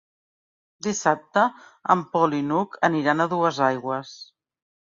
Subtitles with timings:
[0.87, 1.43] Dissabte
[1.97, 4.19] en Pol i n'Hug aniran a Duesaigües.